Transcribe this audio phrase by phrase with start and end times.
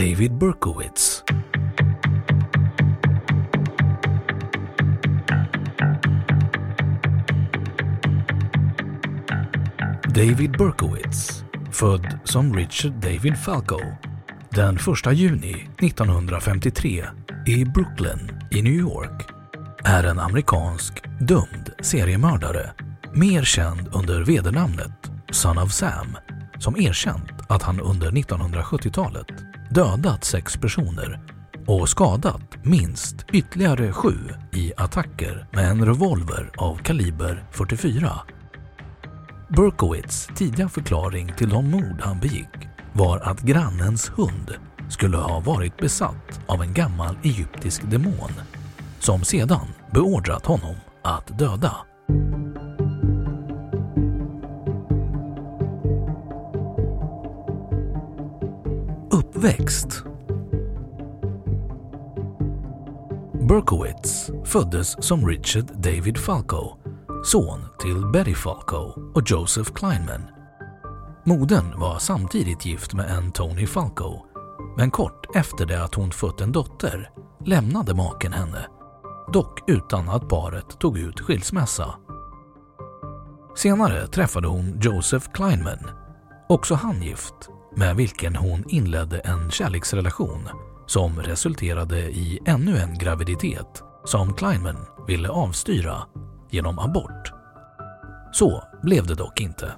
[0.00, 1.24] David Berkowitz.
[10.04, 13.80] David Berkowitz, född som Richard David Falco
[14.50, 17.04] den 1 juni 1953
[17.46, 19.28] i Brooklyn i New York,
[19.84, 22.70] är en amerikansk dömd seriemördare,
[23.14, 26.16] mer känd under vedernamnet Son of Sam,
[26.58, 31.20] som erkänt att han under 1970-talet dödat sex personer
[31.66, 34.14] och skadat minst ytterligare sju
[34.52, 38.12] i attacker med en revolver av kaliber 44.
[39.48, 44.54] Berkowitz tidiga förklaring till de mord han begick var att grannens hund
[44.88, 48.32] skulle ha varit besatt av en gammal egyptisk demon
[48.98, 51.89] som sedan beordrat honom att döda.
[59.42, 60.04] VÄXT
[63.48, 66.76] Berkowitz föddes som Richard David Falco,
[67.24, 70.22] son till Betty Falco och Joseph Kleinman.
[71.24, 74.26] Modern var samtidigt gift med en Tony Falco,
[74.76, 77.10] men kort efter det att hon fött en dotter
[77.44, 78.66] lämnade maken henne,
[79.32, 81.94] dock utan att paret tog ut skilsmässa.
[83.56, 85.90] Senare träffade hon Joseph Kleinman,
[86.48, 90.48] också han gift, med vilken hon inledde en kärleksrelation
[90.86, 96.02] som resulterade i ännu en graviditet som Kleinman ville avstyra
[96.50, 97.32] genom abort.
[98.32, 99.72] Så blev det dock inte.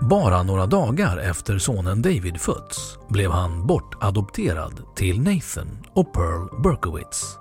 [0.00, 7.38] Bara några dagar efter sonen David fötts blev han bortadopterad till Nathan och Pearl Berkowitz.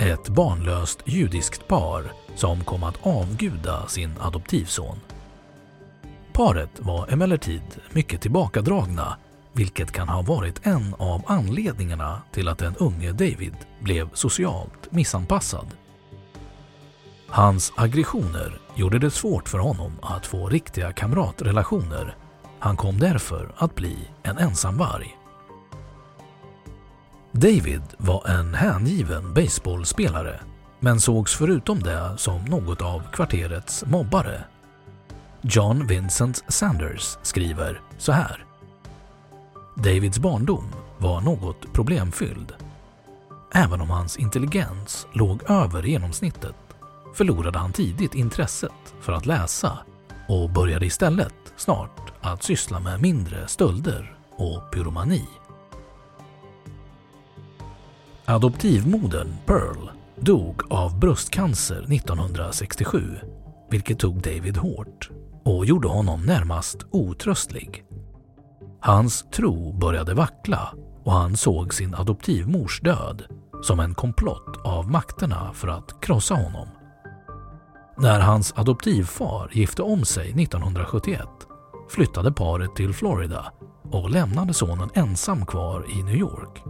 [0.00, 4.96] Ett barnlöst judiskt par som kom att avguda sin adoptivson.
[6.40, 7.62] Paret var emellertid
[7.92, 9.16] mycket tillbakadragna
[9.52, 15.66] vilket kan ha varit en av anledningarna till att den unge David blev socialt missanpassad.
[17.28, 22.16] Hans aggressioner gjorde det svårt för honom att få riktiga kamratrelationer.
[22.58, 25.18] Han kom därför att bli en ensamvarg.
[27.32, 30.40] David var en hängiven baseballspelare
[30.78, 34.44] men sågs förutom det som något av kvarterets mobbare.
[35.42, 38.44] John Vincent Sanders skriver så här.
[39.76, 40.64] Davids barndom
[40.98, 42.52] var något problemfylld.
[43.54, 46.54] Även om hans intelligens låg över genomsnittet
[47.14, 49.78] förlorade han tidigt intresset för att läsa
[50.28, 55.28] och började istället snart att syssla med mindre stölder och pyromani.
[58.24, 63.16] Adoptivmodern Pearl dog av bröstcancer 1967,
[63.70, 65.10] vilket tog David hårt
[65.44, 67.84] och gjorde honom närmast otröstlig.
[68.80, 73.24] Hans tro började vackla och han såg sin adoptivmors död
[73.62, 76.68] som en komplott av makterna för att krossa honom.
[77.98, 81.28] När hans adoptivfar gifte om sig 1971
[81.90, 83.52] flyttade paret till Florida
[83.82, 86.62] och lämnade sonen ensam kvar i New York.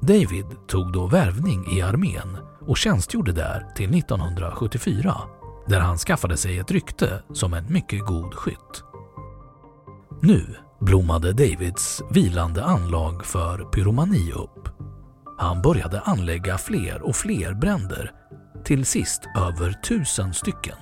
[0.00, 2.36] David tog då värvning i armén
[2.66, 5.14] och tjänstgjorde där till 1974
[5.70, 8.84] där han skaffade sig ett rykte som en mycket god skytt.
[10.22, 14.68] Nu blommade Davids vilande anlag för pyromani upp.
[15.38, 18.12] Han började anlägga fler och fler bränder,
[18.64, 20.76] till sist över tusen stycken.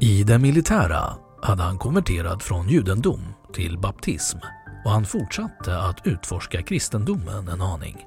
[0.00, 4.38] I det militära hade han konverterat från judendom till baptism
[4.84, 8.06] och han fortsatte att utforska kristendomen en aning.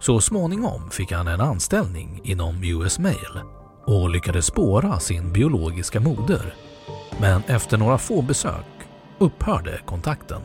[0.00, 3.40] Så småningom fick han en anställning inom US Mail
[3.88, 6.54] och lyckades spåra sin biologiska moder.
[7.20, 8.64] Men efter några få besök
[9.18, 10.42] upphörde kontakten.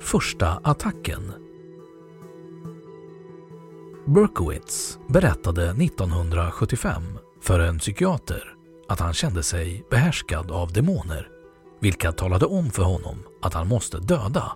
[0.00, 1.32] Första attacken
[4.06, 7.02] Berkowitz berättade 1975
[7.42, 8.54] för en psykiater
[8.88, 11.28] att han kände sig behärskad av demoner
[11.80, 14.52] vilka talade om för honom att han måste döda.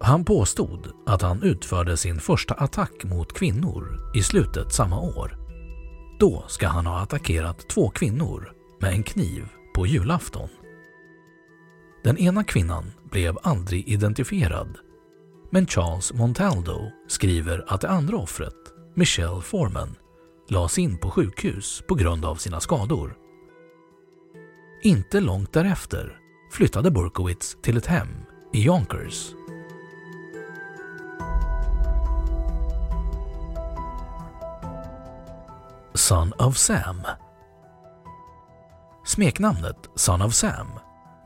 [0.00, 5.36] Han påstod att han utförde sin första attack mot kvinnor i slutet samma år.
[6.20, 10.48] Då ska han ha attackerat två kvinnor med en kniv på julafton.
[12.04, 14.78] Den ena kvinnan blev aldrig identifierad
[15.50, 18.54] men Charles Montaldo skriver att det andra offret,
[18.94, 19.96] Michelle Foreman,
[20.48, 23.16] lades in på sjukhus på grund av sina skador.
[24.82, 26.18] Inte långt därefter
[26.52, 28.08] flyttade Burkowitz till ett hem
[28.52, 29.34] i Yonkers.
[36.10, 37.02] Son of Sam
[39.04, 40.66] Smeknamnet Son of Sam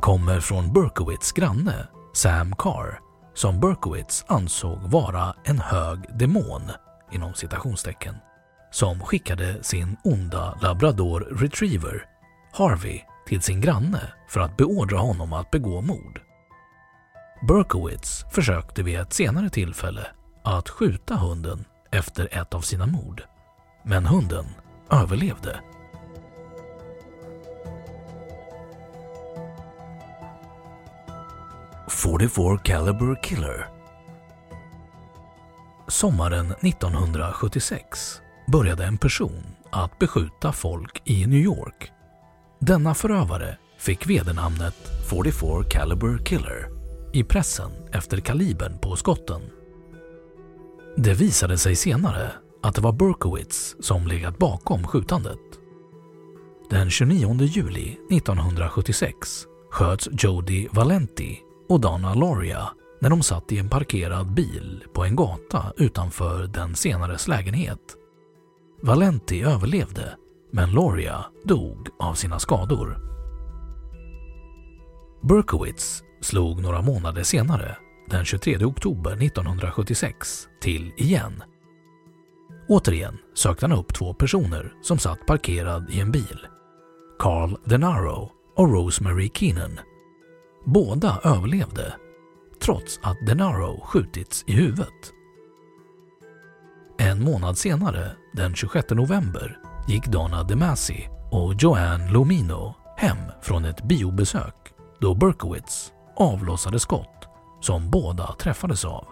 [0.00, 3.00] kommer från Berkowitz granne Sam Carr
[3.34, 6.62] som Berkowitz ansåg vara en hög demon
[7.12, 8.14] inom citationstecken
[8.70, 12.04] som skickade sin onda labrador retriever
[12.52, 16.20] Harvey till sin granne för att beordra honom att begå mord.
[17.48, 20.06] Berkowitz försökte vid ett senare tillfälle
[20.42, 23.22] att skjuta hunden efter ett av sina mord,
[23.84, 24.46] men hunden
[24.90, 25.60] överlevde.
[31.88, 33.68] “44 Caliber Killer”
[35.88, 38.20] Sommaren 1976
[38.52, 41.92] började en person att beskjuta folk i New York
[42.66, 44.74] denna förövare fick vedernamnet
[45.10, 46.68] 44 Caliber Killer
[47.12, 49.42] i pressen efter kalibern på skotten.
[50.96, 52.32] Det visade sig senare
[52.64, 55.38] att det var Berkowitz som legat bakom skjutandet.
[56.70, 61.38] Den 29 juli 1976 sköts Jody Valenti
[61.68, 62.68] och Donna Loria
[63.00, 67.96] när de satt i en parkerad bil på en gata utanför den senares lägenhet.
[68.82, 70.16] Valenti överlevde
[70.52, 72.98] men Loria dog av sina skador.
[75.22, 77.76] Berkowitz slog några månader senare,
[78.10, 81.42] den 23 oktober 1976, till igen.
[82.68, 86.46] Återigen sökte han upp två personer som satt parkerad i en bil.
[87.18, 89.80] Carl Denaro och Rosemary Keenan.
[90.64, 91.94] Båda överlevde,
[92.62, 95.12] trots att Denaro skjutits i huvudet.
[96.98, 99.58] En månad senare, den 26 november,
[99.88, 104.54] gick Donna DeMasi och Joanne Lomino hem från ett biobesök
[105.00, 107.28] då Berkowitz avlossade skott
[107.60, 109.06] som båda träffades av.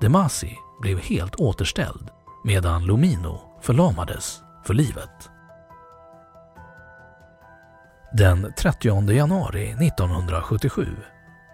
[0.00, 2.10] DeMasi blev helt återställd
[2.44, 5.30] medan Lomino förlamades för livet.
[8.12, 10.86] Den 30 januari 1977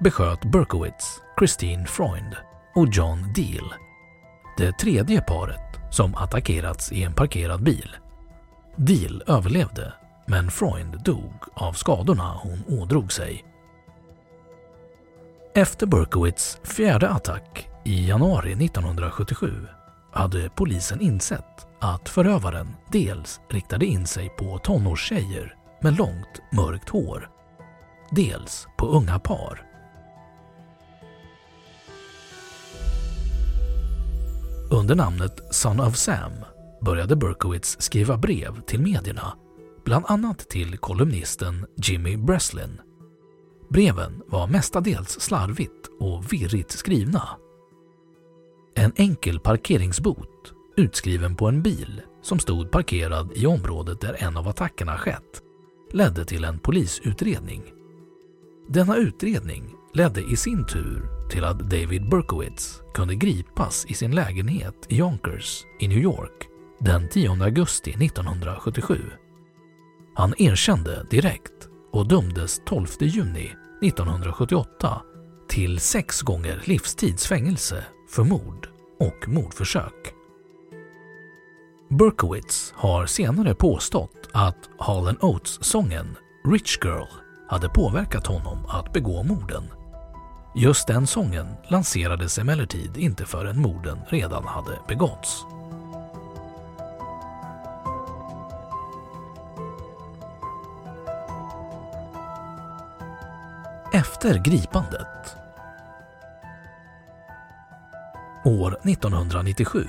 [0.01, 2.37] besköt Berkowitz Christine Freund
[2.75, 3.75] och John Deal,
[4.57, 7.97] det tredje paret som attackerats i en parkerad bil.
[8.77, 9.93] Deal överlevde,
[10.27, 13.45] men Freund dog av skadorna hon ådrog sig.
[15.55, 19.67] Efter Berkowitz fjärde attack i januari 1977
[20.13, 27.31] hade polisen insett att förövaren dels riktade in sig på tonårstjejer med långt mörkt hår,
[28.11, 29.65] dels på unga par.
[34.71, 36.33] Under namnet Son of Sam
[36.81, 39.33] började Berkowitz skriva brev till medierna,
[39.85, 42.81] bland annat till kolumnisten Jimmy Breslin.
[43.71, 47.29] Breven var mestadels slarvigt och virrigt skrivna.
[48.79, 54.49] En enkel parkeringsbot utskriven på en bil som stod parkerad i området där en av
[54.49, 55.43] attackerna skett
[55.93, 57.63] ledde till en polisutredning.
[58.69, 64.87] Denna utredning ledde i sin tur till att David Berkowitz kunde gripas i sin lägenhet
[64.89, 66.49] i Yonkers i New York
[66.81, 68.99] den 10 augusti 1977.
[70.15, 75.03] Han erkände direkt och dömdes 12 juni 1978
[75.49, 78.69] till sex gånger livstids fängelse för mord
[79.01, 80.15] och mordförsök.
[81.89, 87.07] Berkowitz har senare påstått att Hall Oates-sången Rich Girl
[87.49, 89.63] hade påverkat honom att begå morden.
[90.55, 95.45] Just den sången lanserades emellertid inte förrän morden redan hade begåtts.
[103.93, 105.37] Efter gripandet
[108.49, 109.87] År 1997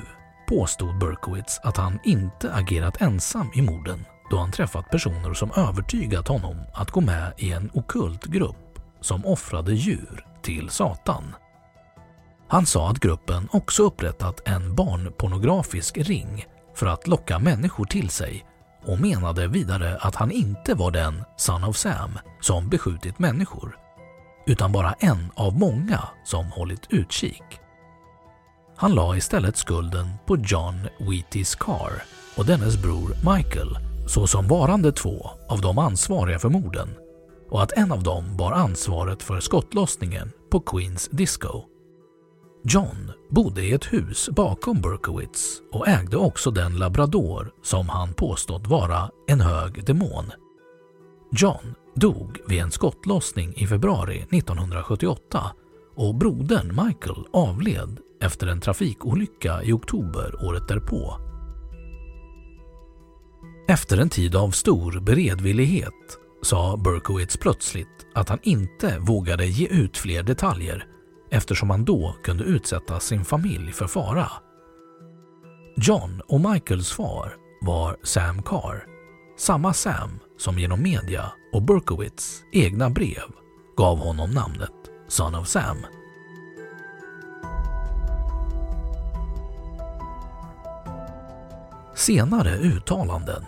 [0.48, 6.28] påstod Berkowitz att han inte agerat ensam i morden då han träffat personer som övertygat
[6.28, 11.36] honom att gå med i en okult grupp som offrade djur till Satan.
[12.48, 18.46] Han sa att gruppen också upprättat en barnpornografisk ring för att locka människor till sig
[18.86, 23.78] och menade vidare att han inte var den Son of Sam som beskjutit människor
[24.46, 27.60] utan bara en av många som hållit utkik.
[28.82, 32.04] Han la istället skulden på John Wheaties Carr
[32.38, 36.90] och dennes bror Michael såsom varande två av de ansvariga för morden
[37.50, 41.64] och att en av dem bar ansvaret för skottlossningen på Queens Disco.
[42.64, 48.68] John bodde i ett hus bakom Berkowitz och ägde också den labrador som han påstått
[48.68, 50.32] vara en hög demon.
[51.32, 55.52] John dog vid en skottlossning i februari 1978
[55.96, 61.18] och brodern Michael avled efter en trafikolycka i oktober året därpå.
[63.68, 69.98] Efter en tid av stor beredvillighet sa Berkowitz plötsligt att han inte vågade ge ut
[69.98, 70.86] fler detaljer
[71.32, 74.32] eftersom han då kunde utsätta sin familj för fara.
[75.78, 78.86] John och Michaels far var Sam Carr,
[79.38, 83.30] samma Sam som genom media och Berkowitz egna brev
[83.78, 84.74] gav honom namnet
[85.08, 85.78] Son of Sam.
[92.00, 93.46] Senare uttalanden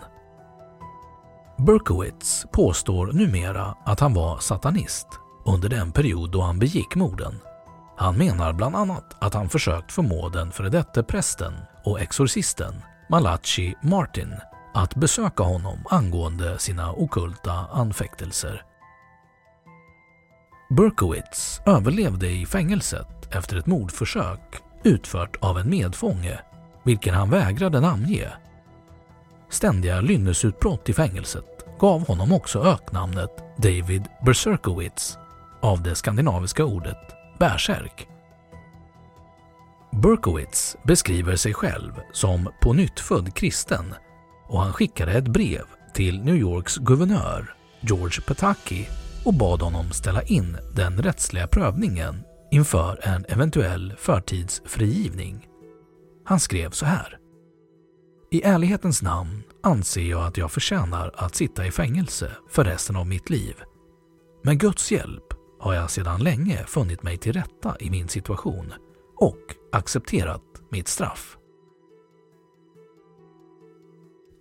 [1.58, 5.08] Berkowitz påstår numera att han var satanist
[5.46, 7.40] under den period då han begick morden.
[7.98, 11.54] Han menar bland annat att han försökt förmå den före detta prästen
[11.84, 12.74] och exorcisten
[13.10, 14.34] Malachi Martin
[14.74, 18.64] att besöka honom angående sina okulta anfäktelser.
[20.70, 26.40] Berkowitz överlevde i fängelset efter ett mordförsök utfört av en medfånge,
[26.84, 28.28] vilken han vägrade namnge.
[29.50, 35.18] Ständiga lynnesutbrott i fängelset gav honom också öknamnet David Berserkowitz
[35.62, 36.98] av det skandinaviska ordet
[37.40, 38.08] bärsärk.
[39.92, 43.94] Berkowitz beskriver sig själv som på nytt född kristen
[44.48, 48.88] och han skickade ett brev till New Yorks guvernör George Pataki
[49.26, 55.51] och bad honom ställa in den rättsliga prövningen inför en eventuell förtidsfrigivning.
[56.32, 57.18] Han skrev så här.
[58.32, 63.08] I ärlighetens namn anser jag att jag förtjänar att sitta i fängelse för resten av
[63.08, 63.56] mitt liv.
[64.44, 65.24] Med Guds hjälp
[65.60, 68.74] har jag sedan länge funnit mig till rätta i min situation
[69.18, 71.38] och accepterat mitt straff.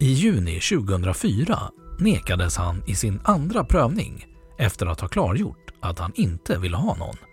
[0.00, 1.58] I juni 2004
[1.98, 4.26] nekades han i sin andra prövning
[4.58, 7.29] efter att ha klargjort att han inte ville ha någon.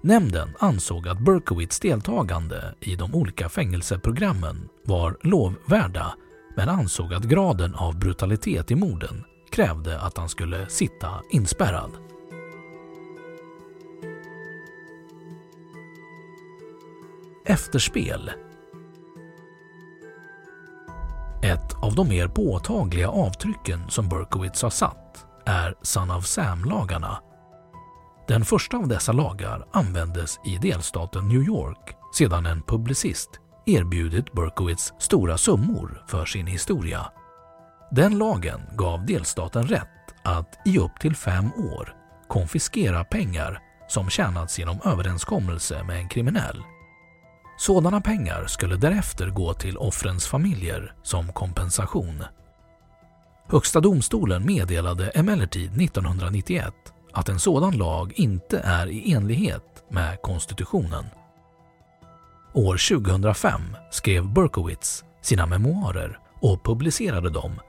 [0.00, 6.14] Nämnden ansåg att Berkowitz deltagande i de olika fängelseprogrammen var lovvärda
[6.56, 11.90] men ansåg att graden av brutalitet i morden krävde att han skulle sitta inspärrad.
[17.46, 18.30] Efterspel
[21.42, 27.18] Ett av de mer påtagliga avtrycken som Berkowitz har satt är Son of Sam-lagarna.
[28.28, 33.30] Den första av dessa lagar användes i delstaten New York sedan en publicist
[33.66, 37.06] erbjudit Berkowitz stora summor för sin historia.
[37.90, 41.94] Den lagen gav delstaten rätt att i upp till fem år
[42.28, 46.62] konfiskera pengar som tjänats genom överenskommelse med en kriminell
[47.58, 52.24] sådana pengar skulle därefter gå till offrens familjer som kompensation.
[53.48, 56.74] Högsta domstolen meddelade emellertid 1991
[57.12, 61.04] att en sådan lag inte är i enlighet med konstitutionen.
[62.54, 63.60] År 2005
[63.90, 67.60] skrev Berkowitz sina memoarer och publicerade dem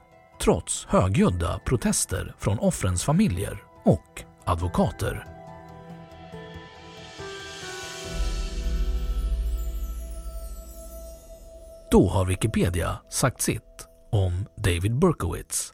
[0.42, 5.26] trots högljudda protester från offrens familjer och advokater.
[11.92, 15.74] Då har Wikipedia sagt sitt om David Berkowitz.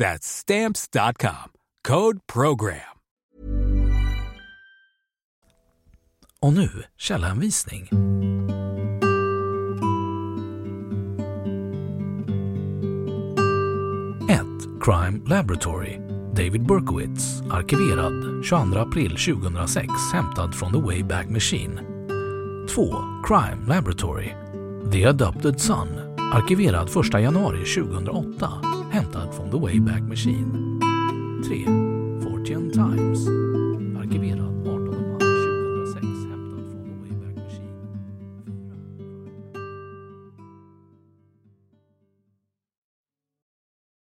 [0.00, 1.52] That's Stamps.com.
[1.88, 2.80] Code PROGRAM.
[6.40, 7.82] Och nu källhänvisning.
[7.82, 7.90] 1.
[14.80, 16.00] Crime Laboratory
[16.34, 21.80] David Berkowitz, arkiverad 22 april 2006, hämtad från The Wayback Machine.
[22.74, 22.94] 2.
[23.26, 24.34] Crime Laboratory
[24.92, 25.88] The Adopted Son,
[26.32, 30.80] arkiverad 1 januari 2008, hämtad från The Wayback Machine.
[31.48, 31.64] 3.
[32.22, 33.18] Fortune Times,